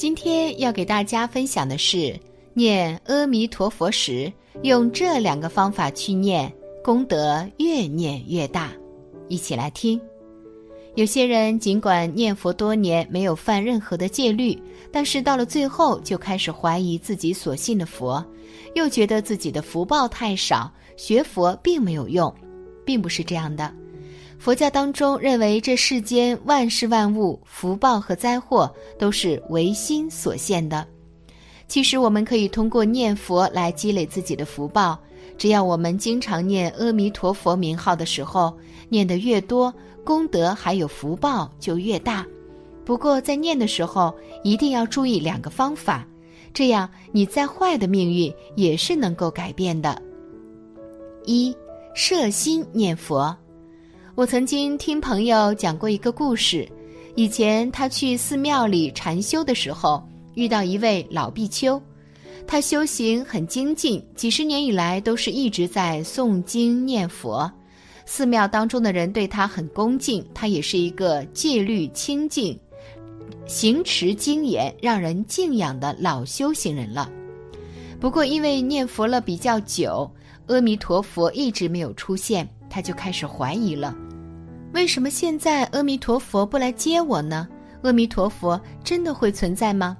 [0.00, 2.18] 今天要给大家分享的是
[2.54, 4.32] 念阿弥陀佛时，
[4.62, 6.50] 用这两个方法去念，
[6.82, 8.72] 功德越念越大。
[9.28, 10.00] 一起来听。
[10.94, 14.58] 有些人尽管念佛多年，没有犯任何的戒律，
[14.90, 18.24] 但是到了最后就开始怀疑自己所信的佛，
[18.74, 22.34] 又觉得自己的福报太少，学佛并没有用，
[22.86, 23.70] 并不是这样的。
[24.40, 30.86] 佛教当中认为，这世间万事万物福报和灾祸都是唯心所现的。
[31.68, 34.98] 其实，我们可以通过念佛来积累自己的福报。
[35.36, 38.56] 只要我们经常念阿弥陀佛名号的时候，
[38.88, 39.72] 念得越多，
[40.04, 42.26] 功德还有福报就越大。
[42.82, 44.12] 不过，在念的时候
[44.42, 46.02] 一定要注意两个方法，
[46.54, 50.00] 这样你再坏的命运也是能够改变的。
[51.26, 51.54] 一，
[51.94, 53.36] 摄心念佛。
[54.20, 56.68] 我曾经听朋友讲过一个故事，
[57.14, 61.80] 以前他去寺庙里禅修的时候，遇到一位老比丘，
[62.46, 67.50] 他修行很精进，几十年以来都是一直在诵经念佛，
[68.04, 72.54] 寺庙当中的人对他很恭敬，他也是一个戒律清净、
[73.46, 77.10] 行持精严、让人敬仰的老修行人了。
[77.98, 80.10] 不过因为念佛了比较久，
[80.48, 82.46] 阿弥陀佛一直没有出现。
[82.72, 83.92] 他就开始怀疑了，
[84.72, 87.48] 为什么现在阿弥陀佛不来接我呢？
[87.82, 89.96] 阿弥陀佛真的会存在吗？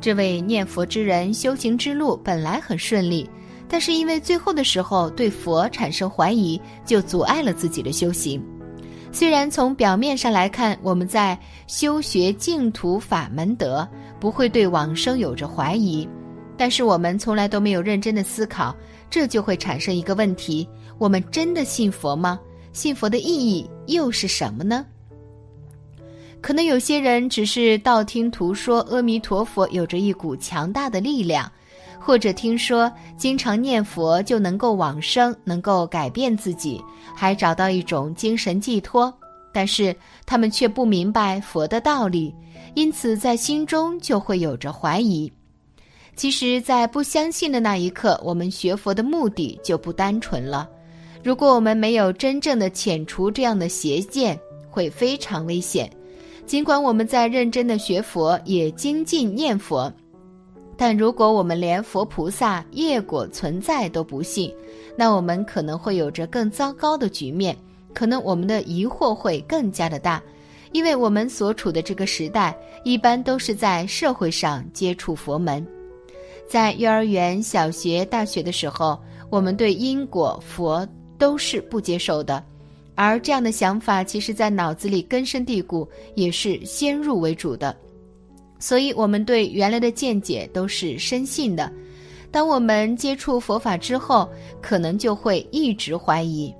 [0.00, 3.28] 这位念佛之人修行之路本来很顺利，
[3.68, 8.42] 但是因为最后的时候对佛产生怀疑，就阻碍了自己的修行。
[9.12, 13.86] 虽然从表面上来看，我们在修学净土法门德，
[14.18, 16.08] 不会对往生有着怀疑，
[16.56, 18.74] 但是我们从来都没有认真的思考，
[19.10, 20.66] 这就会产生一个问题。
[20.98, 22.40] 我们真的信佛吗？
[22.72, 24.84] 信佛的意义又是什么呢？
[26.40, 31.50] 可能有些人只是道听途说，阿弥陀佛有着一股强大的力量，
[32.00, 36.82] 或者听说经常念佛就能够往生，能够改变自己，
[37.14, 39.12] 还找到一种精神寄托。
[39.52, 42.34] 但是他们却不明白佛的道理，
[42.74, 45.30] 因此在心中就会有着怀疑。
[46.16, 50.68] 其实，在不相信的那一刻，我们学佛的目的就不单纯了。
[51.22, 54.38] 如果我们没有真正的遣除这样的邪见，
[54.68, 55.88] 会非常危险。
[56.44, 59.92] 尽管我们在认真的学佛，也精进念佛，
[60.76, 64.52] 但如果我们连佛菩萨业果存在都不信，
[64.96, 67.56] 那我们可能会有着更糟糕的局面。
[67.94, 70.20] 可能我们的疑惑会更加的大，
[70.72, 75.64] 因为我们所处的这个时代，一般都是在社会上接触佛门，
[76.48, 78.98] 在幼儿园、小学、大学的时候，
[79.30, 80.84] 我们对因果佛。
[81.22, 82.42] 都是不接受的，
[82.96, 87.76] 而这样的想法，其实在脑子里根深蒂固，也是先入为主的。
[88.58, 91.72] 所以，我们对原来的见解都是深信的。
[92.32, 94.28] 当我们接触佛法之后，
[94.60, 96.52] 可能就会一直怀疑。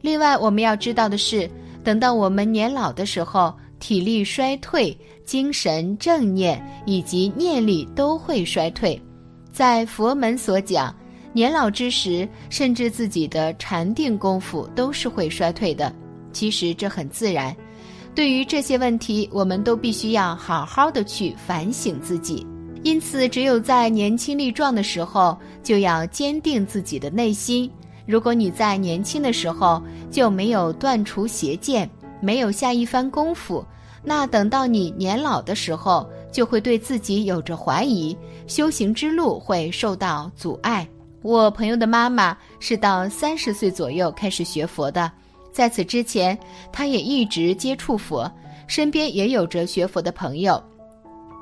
[0.00, 1.50] 另外，我们要知道的是，
[1.82, 8.96] 等到我们年老的时候，体力衰退、精神正念以及念力都会衰退。
[9.52, 10.94] 在佛门所讲。
[11.34, 15.92] 年老之时，甚至自己的禅定功夫都是会衰退的。
[16.32, 17.54] 其实这很自然。
[18.14, 22.46] 对于这些问题，我们都必须要好好的去反省自己。
[22.84, 27.68] 因此，只有在年轻力壮的时候，就要坚定自己的内心。
[28.06, 31.90] 如果你在年轻的时候就没有断除邪见，
[32.20, 33.64] 没有下一番功夫，
[34.04, 38.16] 那等到你年老的时候，就会对自己有着怀疑，
[38.46, 40.86] 修行之路会受到阻碍。
[41.24, 45.10] 我朋友的妈妈是到三十岁左右开始学佛的，
[45.50, 46.38] 在此之前，
[46.70, 48.30] 她也一直接触佛，
[48.66, 50.62] 身边也有着学佛的朋友，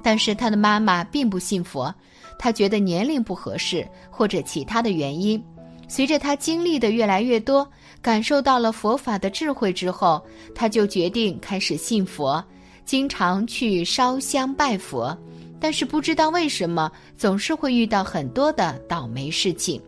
[0.00, 1.92] 但是她的妈妈并不信佛，
[2.38, 5.44] 她觉得年龄不合适或者其他的原因。
[5.88, 7.68] 随着她经历的越来越多，
[8.00, 10.24] 感受到了佛法的智慧之后，
[10.54, 12.42] 她就决定开始信佛，
[12.84, 15.18] 经常去烧香拜佛。
[15.64, 19.80] 但是不知道为什么总是会遇到很多的倒霉事情。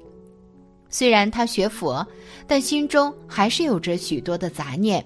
[0.88, 2.02] 虽然他学佛，
[2.46, 5.05] 但心中还是有着许多的杂念。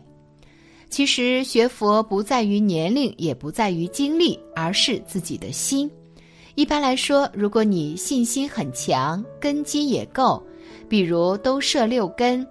[0.89, 5.91] 其实学佛不在于年龄，也不在于经历，而是自己的心。
[6.55, 10.41] 一般来说，如果你信心很强，根基也够，
[10.89, 12.47] 比如都设六根，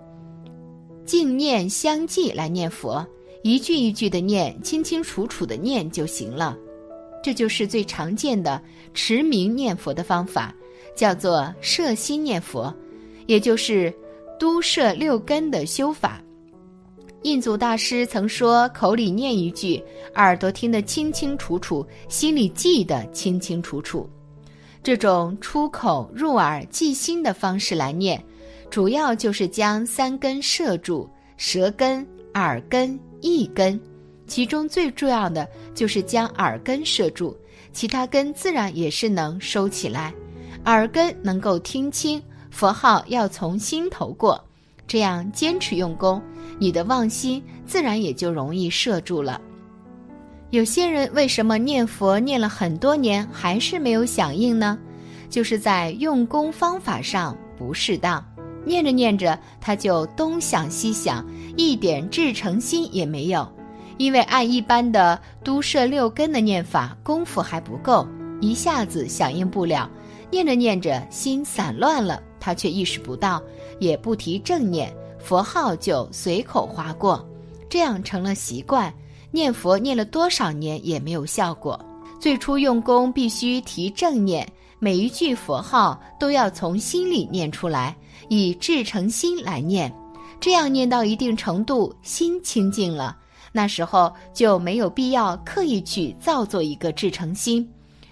[1.05, 3.01] 静念相继来念佛，
[3.43, 6.57] 一句一句的念，清清楚楚的念就行了。
[7.29, 8.59] 这就是最常见的
[8.91, 10.51] 持名念佛的方法，
[10.95, 12.73] 叫做摄心念佛，
[13.27, 13.93] 也就是
[14.39, 16.19] 都摄六根的修法。
[17.21, 19.79] 印祖大师曾说：“口里念一句，
[20.15, 24.09] 耳朵听得清清楚楚，心里记得清清楚楚。”
[24.81, 28.19] 这种出口入耳、记心的方式来念，
[28.71, 32.03] 主要就是将三根摄住：舌根、
[32.33, 33.79] 耳根、意根。
[34.29, 37.35] 其中最重要的就是将耳根摄住，
[37.73, 40.13] 其他根自然也是能收起来。
[40.65, 42.21] 耳根能够听清
[42.51, 44.41] 佛号，要从心头过，
[44.87, 46.21] 这样坚持用功，
[46.59, 49.41] 你的妄心自然也就容易摄住了。
[50.51, 54.77] 有些人为什么念佛念了很多年还是没有响应呢？
[55.29, 58.23] 就是在用功方法上不适当，
[58.65, 63.47] 念着念着他就东想西想，一点至诚心也没有。
[63.99, 68.07] 因为按一般的都摄六根的念法，功夫还不够，
[68.39, 69.91] 一下子响应不了。
[70.31, 73.43] 念着念着，心散乱了，他却意识不到，
[73.77, 77.27] 也不提正念，佛号就随口划过，
[77.69, 78.91] 这样成了习惯。
[79.31, 81.77] 念佛念了多少年也没有效果。
[82.21, 84.47] 最初用功必须提正念，
[84.79, 87.93] 每一句佛号都要从心里念出来，
[88.29, 89.93] 以至诚心来念，
[90.39, 93.17] 这样念到一定程度，心清净了。
[93.51, 97.67] 那时候就没有必要刻意去造作一个至诚心，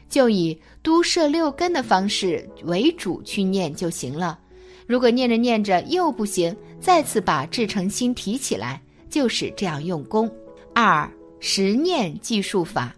[0.10, 4.40] 就以都摄六根的方式为主去念就行了。
[4.86, 10.32] 如果念着念着又不行，再次把至诚心提起来，就是这样用功。
[10.74, 12.96] 二十念计数法，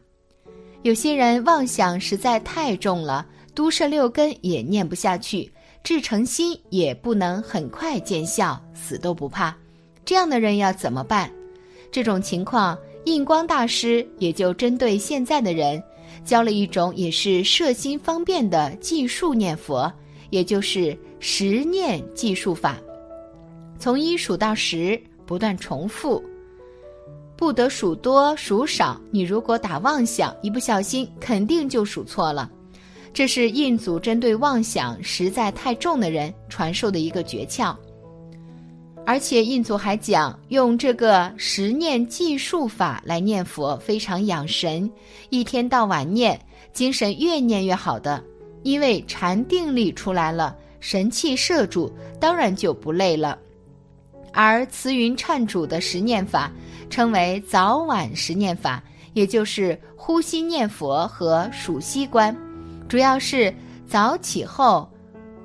[0.84, 3.26] 有些人妄想实在太重了，
[3.56, 5.52] 都摄六根也念不下去，
[5.84, 9.56] 至诚心也不能很快见效，死都不怕。
[10.06, 11.32] 这样的人要怎么办？
[11.92, 15.82] 这种情况，印光大师也就针对现在的人，
[16.24, 19.92] 教了一种也是摄心方便的计数念佛，
[20.30, 22.78] 也就是十念计数法。
[23.80, 26.24] 从一数到十，不断重复，
[27.36, 29.00] 不得数多数少。
[29.10, 32.52] 你如果打妄想，一不小心肯定就数错了。
[33.12, 37.76] 这是印祖针对妄想实在太重的人传授的一个诀窍。
[39.10, 44.88] 而且印祖还讲，用这个十念计数法来念佛，非常养神，
[45.32, 46.40] 一天到晚念，
[46.74, 48.24] 精神越念越好的。
[48.62, 53.36] 因为禅定力出来了，神气摄住，当然就不累了。
[54.32, 56.52] 而慈云忏主的十念法，
[56.88, 58.84] 称为早晚十念法，
[59.14, 62.38] 也就是呼吸念佛和数息观，
[62.88, 63.52] 主要是
[63.88, 64.88] 早起后。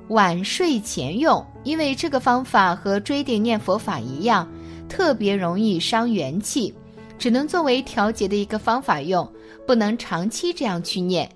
[0.09, 4.47] 晚睡前用，因为这个方法和追定念佛法一样，
[4.87, 6.73] 特别容易伤元气，
[7.17, 9.27] 只能作为调节的一个方法用，
[9.65, 11.29] 不能长期这样去念。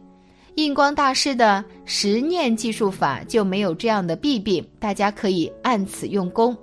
[0.56, 6.56] 印光大师的十念计数法就没有这样的弊病，大家可以按此用功。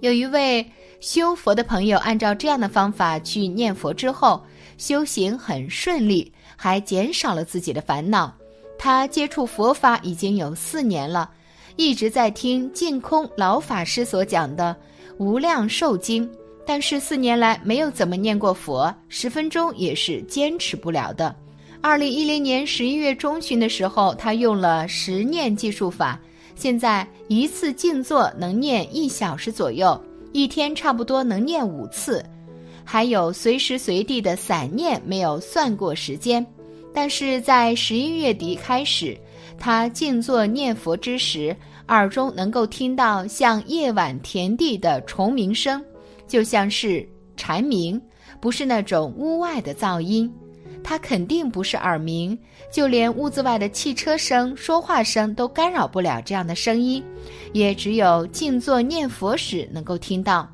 [0.00, 0.64] 有一位
[1.00, 4.42] 修佛的朋友，按照这样的方法去念佛之后，
[4.78, 8.32] 修行很顺利，还减少了自己的烦恼。
[8.78, 11.30] 他接触佛法已经有四年了，
[11.76, 14.76] 一直在听净空老法师所讲的
[15.18, 16.28] 《无量寿经》，
[16.66, 21.34] 但是四年来没有怎么念过佛，十分钟也是坚持不了的。
[21.80, 26.18] 二零一零年十一月中旬的时候，他用了十念计数法，
[26.54, 29.98] 现在一次静坐能念一小时左右，
[30.32, 32.24] 一天差不多能念五次，
[32.84, 36.44] 还有随时随地的散念，没有算过时间。
[36.94, 39.18] 但是在十一月底开始，
[39.58, 41.54] 他静坐念佛之时，
[41.88, 45.84] 耳中能够听到像夜晚田地的虫鸣声，
[46.28, 48.00] 就像是蝉鸣，
[48.40, 50.32] 不是那种屋外的噪音。
[50.84, 52.38] 他肯定不是耳鸣，
[52.70, 57.02] 就连屋子外的汽车声、说话声都干扰不了这样的声音，
[57.52, 60.48] 也只有静坐念佛时能够听到。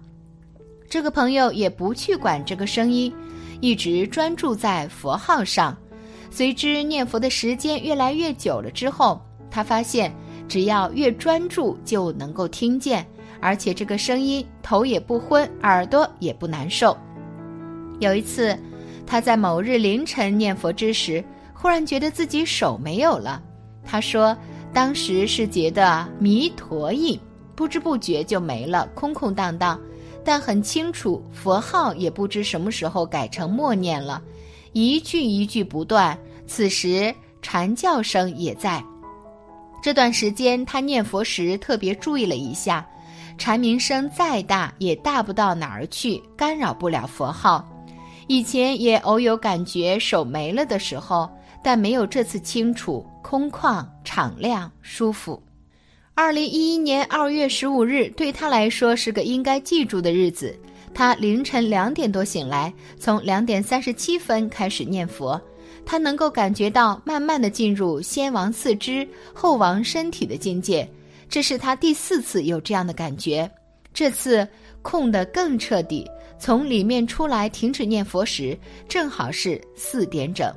[0.89, 3.13] 这个朋友也不去管这个声音，
[3.61, 5.77] 一直专注在佛号上。
[6.31, 9.21] 随之念佛的时间越来越久了之后，
[9.51, 10.15] 他发现
[10.49, 13.07] 只要越专注就能够听见，
[13.41, 16.97] 而且这个声音头也不昏，耳朵也不难受。
[17.99, 18.57] 有一次，
[19.07, 21.23] 他在某日凌晨念佛之时，
[21.53, 23.43] 忽然觉得自己手没有了。
[23.85, 24.37] 他说，
[24.73, 27.19] 当时是觉得弥陀印，
[27.57, 29.79] 不知不觉就没了，空空荡荡。
[30.23, 34.23] 但很清楚，佛号也不知什么时候改成默念了。
[34.73, 38.83] 一句一句不断，此时蝉叫声也在。
[39.83, 42.87] 这段时间他念佛时特别注意了一下，
[43.39, 47.67] 蝉鸣声再大也大不到哪儿去，干扰不了佛号。
[48.29, 51.29] 以前也偶有感觉手没了的时候，
[51.65, 55.43] 但没有这次清楚、空旷、敞亮、舒服。
[56.15, 60.57] 二零一一年二月十五日对他来说是个应该记住的日子。
[60.93, 65.41] 他凌晨两点多醒来，从两点三十七分开始念佛。
[65.87, 70.89] 他能够感觉到慢慢的进入先王四肢后王身体的境界，
[71.29, 73.51] 这是他第四次有这样的感觉。
[73.93, 74.47] 这次
[74.83, 76.07] 空得更彻底，
[76.39, 78.57] 从里面出来停止念佛时，
[78.89, 80.53] 正好是四点整。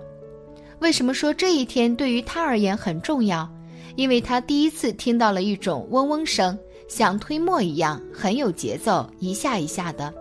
[0.79, 3.49] 为什么说这一天对于他而言很重要？
[3.95, 6.57] 因为他第一次听到了一种嗡嗡声，
[6.89, 10.13] 像推磨一样，很有节奏，一下一下的。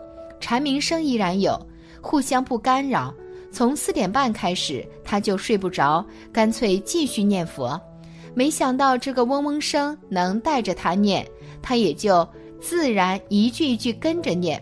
[0.42, 1.58] 蝉鸣声依然有，
[2.02, 3.14] 互相不干扰。
[3.52, 7.80] 从四点半开始，他就睡不着，干脆继续念佛。
[8.34, 11.24] 没想到这个嗡嗡声能带着他念，
[11.62, 12.26] 他也就
[12.60, 14.60] 自然一句一句跟着念。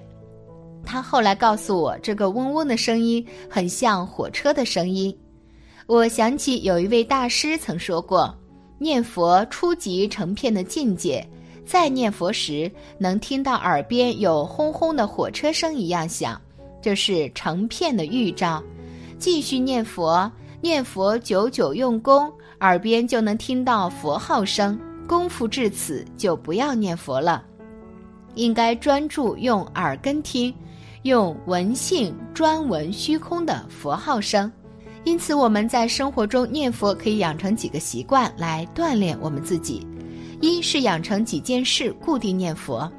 [0.85, 5.17] 他后来告诉我，这个嗡嗡的声音很像火车的声音。
[5.87, 8.37] 我想起有一位大师曾说过，
[8.79, 11.27] 念佛初级成片的境界，
[11.67, 16.41] 在念佛时能听到耳边有轰轰的火车声一样响，
[16.83, 18.63] 这是成片的预兆。
[19.19, 24.79] 继续念佛，念佛久久用功，耳边就能听到佛号声。
[25.07, 27.45] 功夫至此，就不要念佛了，
[28.37, 30.55] 应该专注用耳根听，
[31.03, 34.51] 用闻性专闻虚空的佛号声。
[35.03, 39.85] 因此，我们在生活中念佛可以养成几个习惯来锻炼我们自己。
[40.41, 42.91] 一是养成几件事固定念佛。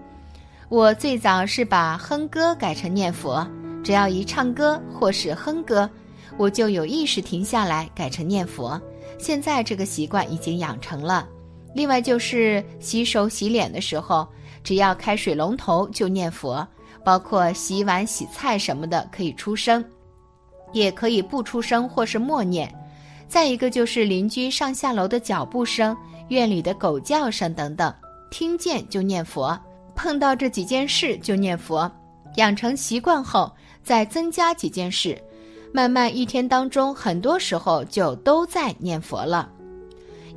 [0.70, 3.46] 我最早是把哼歌改成念佛，
[3.84, 5.90] 只要一唱歌或是哼歌。
[6.38, 8.80] 我就有意识停下来，改成念佛。
[9.18, 11.28] 现在这个习惯已经养成了。
[11.74, 14.28] 另外就是洗手洗脸的时候，
[14.64, 16.66] 只要开水龙头就念佛，
[17.04, 19.84] 包括洗碗、洗菜什么的可以出声，
[20.72, 22.74] 也可以不出声或是默念。
[23.28, 25.96] 再一个就是邻居上下楼的脚步声、
[26.32, 27.94] 院里的狗叫声等等，
[28.30, 29.60] 听见就念佛。
[29.94, 31.92] 碰到这几件事就念佛，
[32.38, 33.52] 养成习惯后
[33.84, 35.22] 再增加几件事。
[35.74, 39.52] 慢慢一天当中，很多时候就都在念佛了。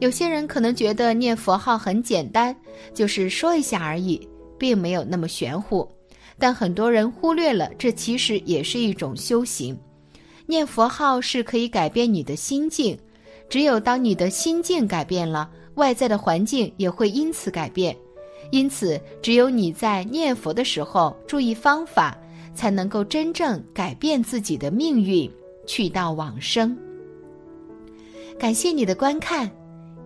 [0.00, 2.54] 有些人可能觉得念佛号很简单，
[2.92, 4.20] 就是说一下而已，
[4.58, 5.88] 并没有那么玄乎。
[6.40, 9.78] 但很多人忽略了，这其实也是一种修行。
[10.44, 12.98] 念佛号是可以改变你的心境，
[13.48, 17.96] 只有当你的心境改变了，外在的环境也会因此改变。
[18.50, 22.16] 因此，只有你在念佛的时候注意方法。
[22.54, 25.28] 才能够真正改变自己的命运，
[25.66, 26.78] 去到往生。
[28.38, 29.50] 感谢你的观看，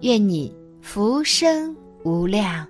[0.01, 2.67] 愿你福生无量。